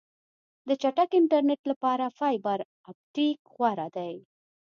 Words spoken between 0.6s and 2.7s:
د چټک انټرنیټ لپاره فایبر